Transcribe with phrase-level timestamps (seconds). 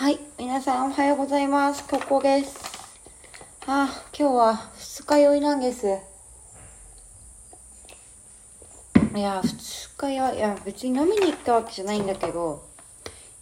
[0.00, 1.86] はい、皆さんおはようございます。
[1.86, 2.58] ここです。
[3.66, 5.98] あ、今日は二日酔いなんです。
[9.14, 12.66] いや、二日酔い、いや、別に飲みに行ったわけじゃないんだけど、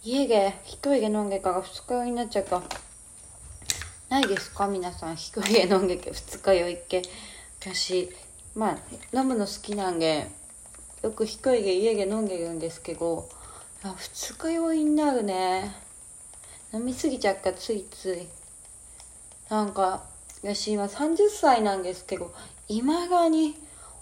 [0.03, 2.61] 家で一人で飲んでから二日酔いになっちゃった。
[4.09, 4.67] ないですか？
[4.67, 7.03] 皆さん、一人で飲んでけ二日酔いっけ。
[7.61, 8.09] 私、
[8.53, 8.77] まあ、
[9.17, 10.27] 飲むの好きなんで、
[11.03, 13.29] よく一人で家で飲んでるんですけど、
[13.81, 15.87] あ二日酔いになるね。
[16.73, 18.27] 飲みすぎちゃったついつい。
[19.49, 20.03] なんか
[20.41, 22.31] 私今30歳なんですけど
[22.67, 23.55] いまだに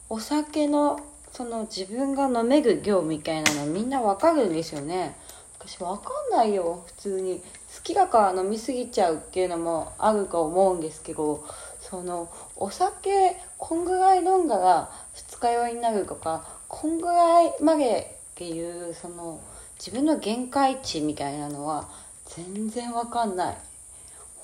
[0.10, 1.00] お酒の
[1.32, 5.16] その自分が飲める量みたいなのみんなわかるんですよね。
[5.60, 6.84] 私わかんないよ。
[6.88, 7.42] 普通に。
[7.76, 11.46] 好きだから飲みすぎちゃうっていうのもあると思うんですけど
[11.80, 19.40] そのお酒こんぐらい飲んだら二日酔いになるとかこんぐらいまでっていうその
[19.78, 21.88] 自分の限界値みたいなのは
[22.36, 23.58] 全然わかんない。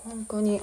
[0.03, 0.61] 本当に。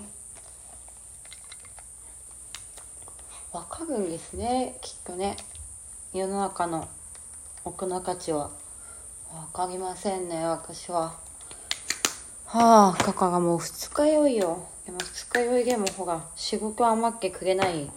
[3.53, 5.37] わかるんですねきっとね。
[6.15, 6.89] 世の中の
[7.65, 8.51] 奥の価値は。
[9.33, 11.15] わかりませんね私は。
[12.47, 14.67] はあだからもう二日酔いよ。
[14.87, 17.91] でも二日酔いでもほら仕事余ってくれない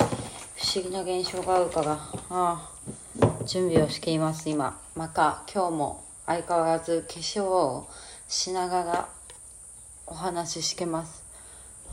[0.56, 1.94] 不思議な現象があるから。
[1.94, 2.70] ああ
[3.46, 4.80] 準備をしています今。
[4.96, 7.88] また今日も相変わらず化粧を
[8.34, 9.10] しながら
[10.08, 11.24] お話ししてます。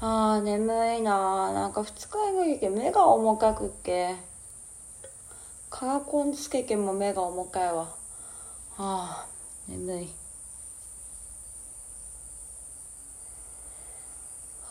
[0.00, 4.16] あー眠いななんか二日酔いで目が重かくっけ
[5.68, 7.94] カラコンつけても目が重かいわ。
[8.78, 10.08] あー眠い。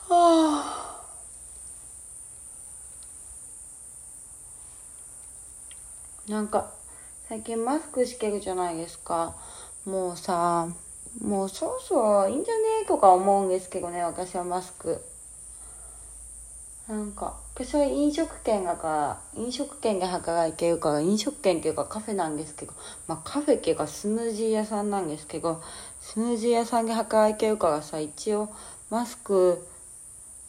[0.07, 1.03] はあ
[6.27, 6.71] なんか
[7.27, 9.35] 最近マスクしてるじゃないですか。
[9.85, 10.67] もうさ
[11.21, 15.03] もうそろそろいいんじゃねえとか思うんですけどね私はマスク。
[16.87, 22.73] なんか私は飲食店だから飲食店で働いてるから飲食店っていうかカフェなんですけど
[23.07, 25.61] まあカフェっていうかスムージー屋さんなんですけど
[26.01, 28.49] スムージー屋さんで働いてるからさ一応
[28.89, 29.67] マスク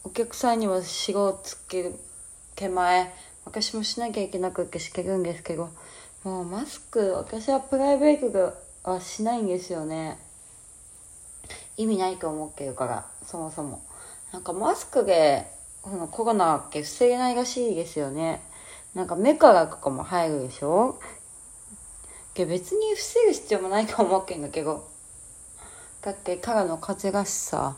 [0.03, 1.93] お客さんにも仕事つける
[2.55, 3.13] 手前
[3.45, 5.69] 私もしなきゃいけなくってしてるんですけど
[6.23, 8.41] もうマスク私はプライベートで
[8.83, 10.17] はしないんですよね。
[11.77, 13.81] 意味ないと思ってるからそもそも。
[14.31, 15.47] なんかマスクで
[15.81, 18.41] このコロナって防げないらしいですよね。
[18.93, 20.99] なんか目からとかも入るでしょ？
[22.33, 24.89] で別に防ぐ必要もないと思ってんだけど。
[26.01, 27.77] だってからの風がしさ。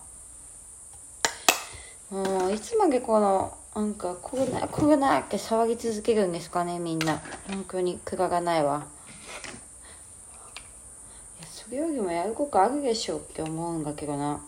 [2.10, 7.22] もういつまでこのなんかコロナコロナって騒ぎ続けるんですかねみんな。
[7.50, 8.86] 本当にくだがないわ。
[11.74, 14.40] いやそれよりもやることあるでしょって思うんだけどな。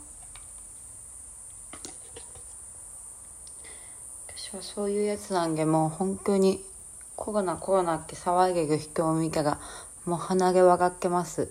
[4.28, 6.63] 私はそういうやつなんでもう本当に
[7.16, 9.59] コロナコロナって騒いでる人を見たら
[10.06, 11.50] もう鼻毛笑ってます。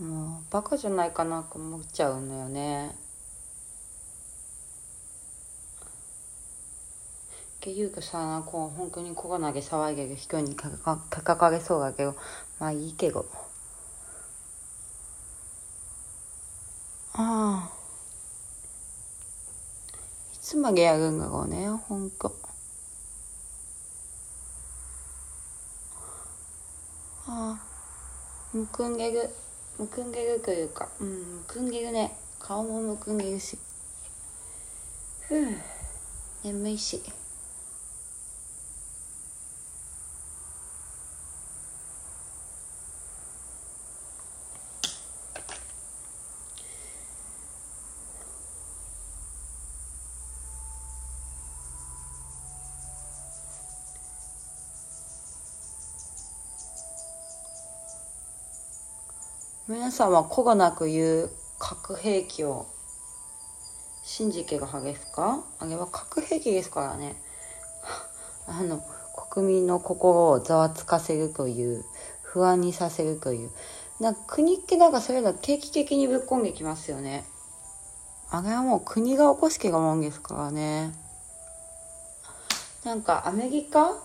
[0.00, 2.88] もうバカじゃないかなと思っちゃうんだよね。
[2.88, 2.90] っ
[7.60, 12.16] ていうかさこう本当にコロナで騒いでる人にかかかかれそうだけど。
[12.58, 13.26] まあいいけど。
[17.20, 17.70] ああ。
[20.34, 22.32] いつまでやるんだろうねほんと。
[27.26, 27.60] ああ。
[28.54, 29.30] むくんでる。
[29.80, 30.88] むくんでるというか。
[31.00, 32.16] うんむくんでるね。
[32.38, 33.58] 顔もむくんでるし。
[35.26, 35.48] ふう。
[36.44, 37.02] 眠いし。
[59.68, 62.66] 皆さんはコロナという核兵器を
[64.02, 65.44] 信じてる派ですか？
[65.58, 67.22] あれは核兵器ですからね。
[68.48, 68.80] あの
[69.30, 71.84] 国民の心をざわつかせるという
[72.22, 73.50] 不安にさせるという。
[74.00, 77.26] な国ってなんかそういうの定期的にぶっ込んできますよね。
[78.30, 80.94] あれはもう国が起こしてるもんですからね。
[82.84, 83.98] なんかアメリカ？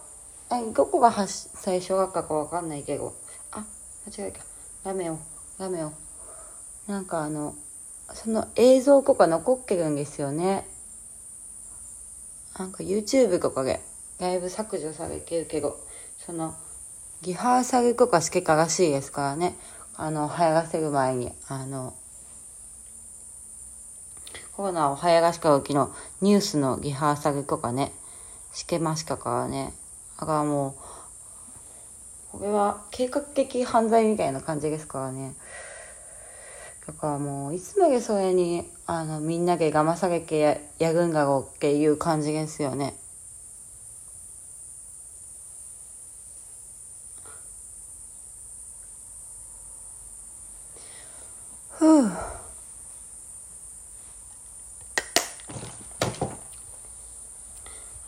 [0.49, 3.13] あどこが発最初だったかわかんないけど。
[3.51, 3.63] あ
[4.05, 4.41] 間違えた。
[4.83, 5.17] ダメよ。
[5.63, 5.93] ダメよ。
[6.87, 7.55] なんかあの
[8.13, 10.67] その映像とか残ってるんですよね。
[12.59, 13.79] なんか YouTube とかで
[14.19, 15.79] だいぶ削除されてるけど
[16.17, 16.53] その
[17.21, 19.55] リハーサルとかしてたらしいですからね。
[19.95, 21.93] あの流行らせる前にあの
[24.57, 27.93] コロナを早がしかきのニュースのリハーサルとかね、
[28.51, 29.73] してましたからね。
[30.19, 30.92] だからもう、
[32.33, 35.35] これは計画的犯罪みたいな感じですからね。
[36.87, 42.95] だからもう、いつまでそれに、あの、みんなで騙されてややるんだろうっていう感じですよね。
[51.69, 52.07] ふう。
[52.07, 52.17] あ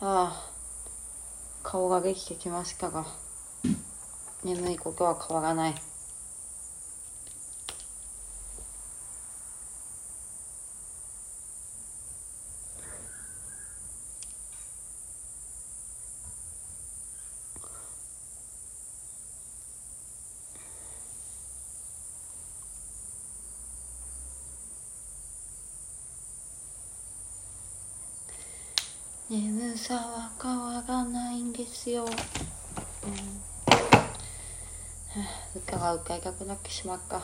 [0.00, 0.50] あ、
[1.62, 3.06] 顔ができてきましたが、
[4.46, 5.74] 眠いことは変わらない。
[29.28, 32.04] 眠さは変わらないんですよ。
[32.04, 32.06] う
[33.08, 33.45] ん。
[35.54, 37.22] 歌が歌いたくなってしまった。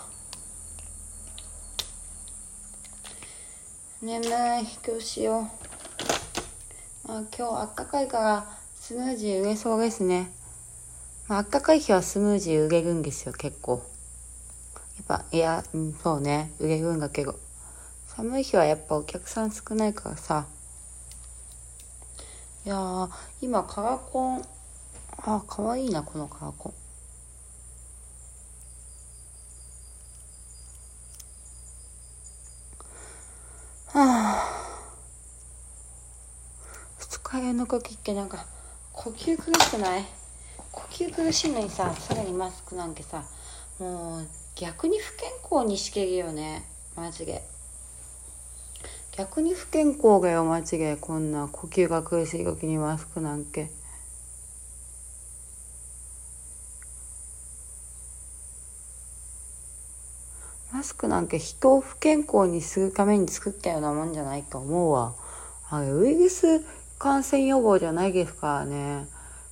[4.01, 4.29] 眠い、
[4.87, 5.41] どうしよ
[7.05, 7.09] う。
[7.09, 10.33] まあ、今日あったかいからスムージー売れそうですね。
[11.29, 13.83] まあ、あったかい日はスムージー売れるんですよ、結構。
[14.97, 17.39] やっぱ、いや、うん、そうね、売れるんだけど。
[18.09, 20.47] 寒い日はやっぱお客さん少ないからさ。
[22.65, 23.11] いやー、
[23.41, 24.43] 今カラコン、
[25.19, 26.82] あ、かわいいな、このカラコン。
[33.93, 34.63] はあ。
[36.99, 38.47] 二日酔いの時ってなんか、
[38.93, 40.05] 呼吸苦しくない？
[40.71, 43.25] 呼吸苦しいのにさ、さらにマスクなんてさ、
[43.79, 46.65] もう逆に不健康にしけるよね。
[46.97, 47.43] マジで。
[49.15, 50.97] 逆に不健康がよ、マジで。
[50.97, 53.71] こんな呼吸が苦しい時にマスクなんて。
[60.83, 65.15] マスクなんけ人を不健康にするために作ったようなもんじゃないと思うわ。
[65.71, 66.61] あれ、ウイルス
[66.99, 69.07] 感染予防じゃないですからね。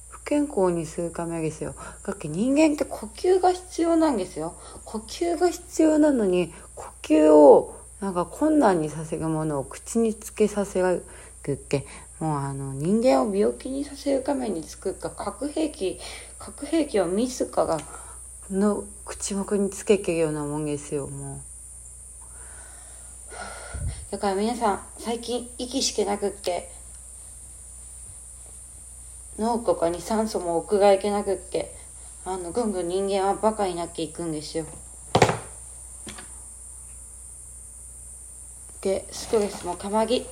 [0.08, 1.76] 不健康にするためですよ。
[2.04, 4.56] だって人間って呼吸が必要なんですよ。
[4.84, 11.04] 呼吸が必要なのに、呼吸をなんか困難にさせるものを口につけさせる
[11.48, 11.86] っけ
[12.18, 16.00] もうあの人間を病気にさせるために作った核兵器
[16.40, 17.78] 核兵器を自ら
[18.50, 21.40] の口元につけてるようなもんですよもう。
[24.10, 26.68] だから皆さん最近息してなくって
[29.38, 31.72] 脳とかに酸素も送られてなくって
[32.24, 34.66] あのぐんぐん人間はバカになっていくんですよ。
[38.80, 40.26] でストレスもたまり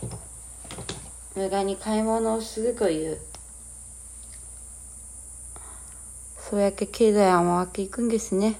[1.36, 3.20] 無駄に買い物をするという
[6.48, 8.58] そうやって経済は回っていくんですね。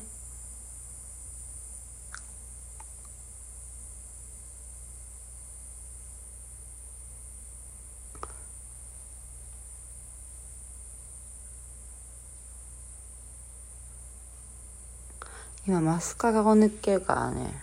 [15.66, 17.54] 今マスカラを塗ってるからね。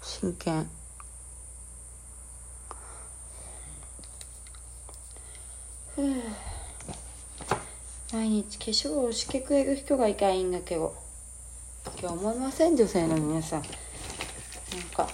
[0.00, 0.70] 真剣。
[5.94, 6.29] ふう。
[8.20, 10.94] 毎日化粧をしてくれる人がいたらいいんだけど。
[11.98, 13.62] 今日思いません女性の皆さん。
[13.62, 13.70] なん
[14.94, 15.08] か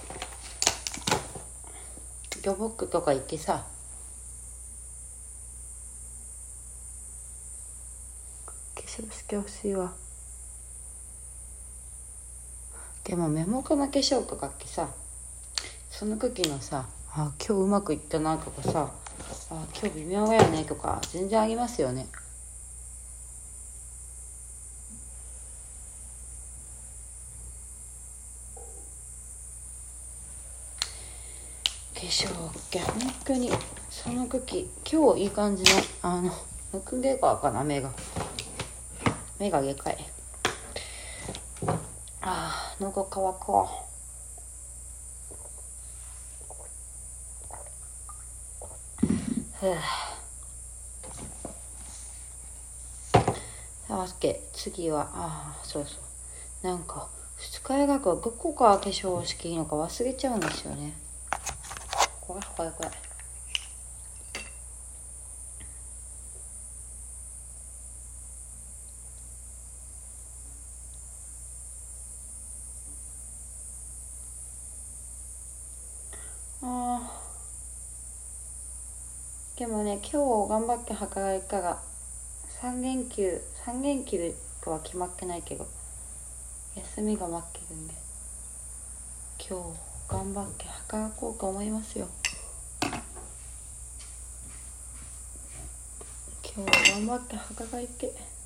[2.43, 3.65] ギョボックとか行ってさ。
[8.75, 9.93] 化粧してほしいわ。
[13.05, 14.89] でも目元の化粧とかってさ
[15.89, 18.91] その時のさあ今日うまくいったなとかさ
[19.51, 22.07] あ今日微妙だよねとか全然ありますよね。
[32.07, 33.51] 化粧って本当に
[33.89, 35.69] その時今日いい感じの
[36.03, 36.31] あの
[36.71, 37.65] むくげかかな？
[37.65, 37.91] 目が。
[39.37, 39.97] 目がでかい。
[42.21, 43.69] ああ喉乾こ
[49.03, 49.07] う。
[49.59, 49.65] ふ
[53.85, 55.97] さわけ次はああそうそ
[56.63, 56.67] う。
[56.67, 60.93] なんか二日酔いがどこか化粧していいのか忘れちゃうんですよね。
[62.27, 62.91] 怖い怖い怖い。
[76.63, 77.21] あ
[79.57, 81.81] でもね今日頑張って働いたら
[82.61, 85.65] 3連休3連休とは決まってないけど
[86.75, 87.93] 休みが待ってるんで
[89.49, 89.86] 今日。
[90.07, 92.07] 頑張って働こうと思いますよ。
[96.55, 98.37] 今日頑張って働いて。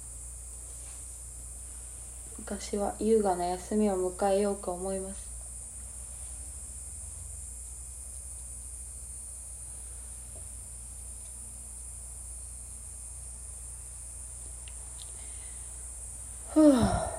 [2.44, 5.30] 私は優雅な休みを迎えようと思います。
[16.54, 17.11] ふう。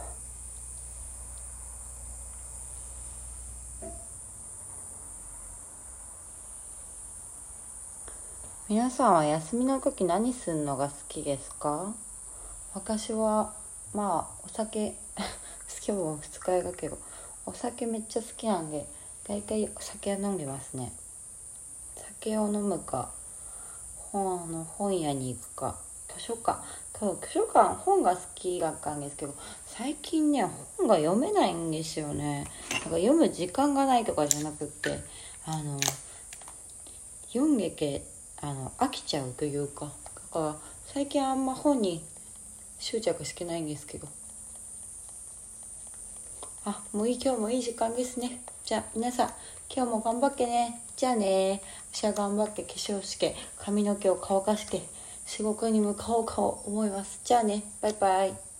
[8.72, 11.92] 皆さんは休みの時何するのが好きですか？
[12.72, 13.52] 私は
[13.92, 14.96] まあお酒
[15.86, 16.96] 今日も二日酔いだけど
[17.44, 18.86] お酒めっちゃ好きなんで
[19.28, 20.90] 大体お酒は飲んでますね。
[21.96, 23.10] 酒を飲むか
[24.10, 25.76] 本の本屋に行くか
[26.08, 26.58] 図書館。
[26.94, 29.34] 多分図書館本が好きだったんですけど
[29.66, 32.50] 最近ね本が読めないんですよね。
[32.70, 34.98] なんか読む時間がないとかじゃなくって
[35.44, 35.78] あの
[37.34, 38.10] 読んでけ
[38.42, 39.90] あの飽きちゃうというかだ
[40.32, 40.56] から
[40.92, 42.04] 最近あんま本に
[42.78, 44.08] 執着してないんですけど。
[46.64, 48.42] あもういい今日もいい時間ですね。
[48.64, 49.28] じゃあ皆さん
[49.74, 50.80] 今日も頑張ってね。
[50.96, 51.62] じゃあね。
[51.92, 54.82] 私は頑張って化粧して髪の毛を乾かして
[55.26, 57.20] 仕事に向かおうかを思います。
[57.24, 57.64] じゃあね。
[57.80, 58.51] バイバイ。